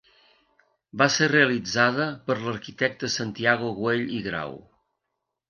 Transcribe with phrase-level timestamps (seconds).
[1.01, 4.59] Va ser realitzada per l'arquitecte Santiago Güell i Grau.